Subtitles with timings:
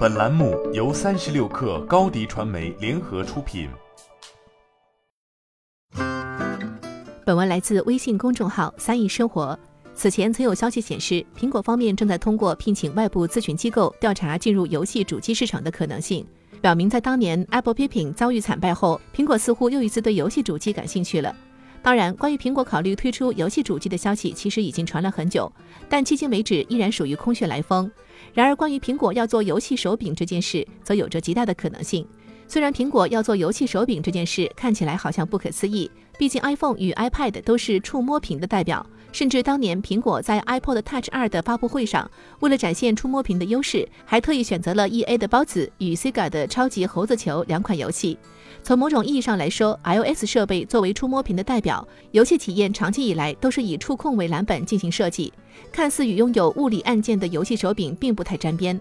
[0.00, 3.68] 本栏目由三十六氪高低传媒联合出品。
[7.22, 9.58] 本文来自微信公众号“三亿生活”。
[9.92, 16.26] 此前曾有消息显示，苹果方面正在通过聘请外部咨询机构调查进入游戏主机市场的可能性，
[16.62, 21.36] 表明在当年 Apple 批评遭遇惨败后，苹果似乎又一次对游戏主机感兴趣了。
[21.82, 25.50] 当然，关于苹果考虑推出游戏主机的消息，其实已经传了很久，
[25.88, 27.90] 但迄今为止依然属于空穴来风。
[28.34, 32.06] 然而，关于苹果要做游戏手柄这件事，则有着极大的可能性。
[32.52, 38.84] 虽然苹果要做游戏手柄这件事看起来好像不可思议，毕竟 iPhone 与 iPad 都是触摸屏的代表。
[39.12, 48.18] 甚至当年苹果在 iPod Touch 二的发布会上，为了展现触摸屏的优势，还特意选择了 EA 的包子与 Sega 的超级猴子球两款游戏。
[48.64, 55.32] 从某种意义上来说，iOS 设备作为触摸屏的代表，游戏体验长期以来都是以触控为蓝本进行设计，
[55.70, 58.80] 看似与拥有物理按键的游戏手柄并不太沾边。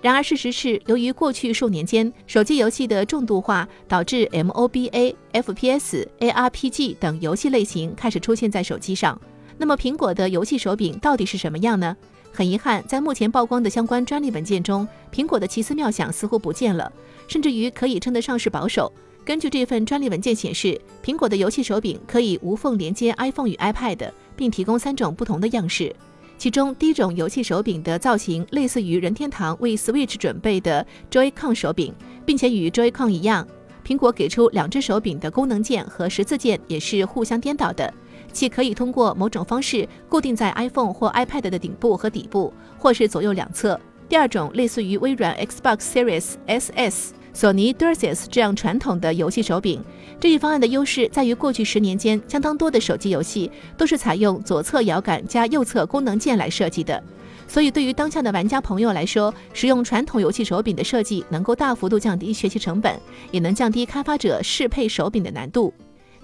[0.00, 9.20] 然而，事实是，由于过去数年间手机游戏的重度化，导致 MOBA、FPS、ARPG 等游戏类型开始出现在手机上。
[9.56, 11.96] 那么，苹果的游戏手柄到底是什么样呢？
[12.32, 16.92] 很遗憾，在目前曝光的相关专利文件中，苹果的奇思妙想似乎不见了，
[17.26, 18.92] 甚至于可以称得上是保守。
[19.24, 25.92] 根据这份专利文件显示，苹果的游戏手柄可以无缝连接 iPhone 与 iPad，并提供三种不同的样式。
[26.38, 31.92] 其中，第一种游戏手柄的造型类似于任天堂为 Switch 准备的 Joy-Con 手柄，
[32.24, 33.44] 并且与 Joy-Con 一样，
[33.84, 37.92] 苹果给出两只手柄的功能键和十字键也是互相颠倒的。
[38.30, 43.78] 既可以通过某种方式固定在 iPhone 或 iPad 的顶部和底部，或是左右两侧。
[44.08, 49.82] 第二种类似于微软 Xbox Series S/S、索尼 d u r s e s 这样传统的游戏手柄。
[50.20, 57.02] 这一方案的优势在于，过去十年间，相当多的手机游戏都是采用左侧摇杆加右侧功能键来设计的。
[57.46, 62.98] 所以，对于当下的玩家朋友来说，使用传统游戏手柄的设计能够大幅度降低学习成本，
[63.30, 65.72] 也能降低开发者适配手柄的难度。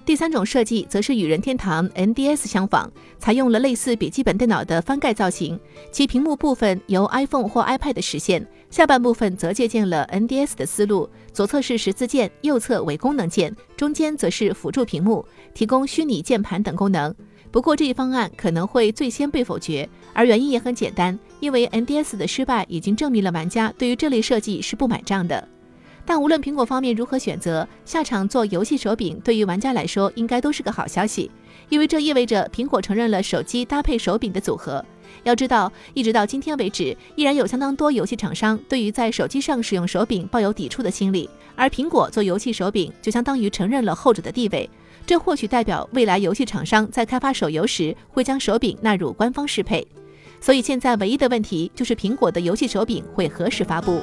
[0.05, 5.59] 第三种设计则是与任天堂 NDS 相仿，采用了类似笔记本电脑的翻盖造型，
[5.91, 17.15] 其屏幕部分由 iPhone 或 iPad 实现，下半部分则借鉴了 NDS 的思路，左侧是十字键，右侧为功能键，中间则是辅助屏幕，提供虚拟键盘等功能。
[17.51, 25.49] 不过这一方案可能会最先被否决，而原因也很简单，因为 NDS 的失败已经证明了玩家对于这类设计是不买账的。
[26.07, 31.31] 但无论苹果方面如何选择，下场做游戏手柄对于玩家来说应该都是个好消息，
[31.69, 34.85] 因为这意味着苹果承认了手机搭配手柄的组合。
[35.23, 44.69] 要知道，一直到今天为止，依然有相当多游戏厂商对于在手机上使用手柄抱有抵触的心理，而苹果做游戏手柄就相当于承认了后者的地位。
[45.07, 49.87] 这或许代表未来游戏厂商在开发手游时会将手柄纳入官方适配。
[50.41, 54.03] 所以现在唯一的问题就是苹果的游戏手柄会何时发布。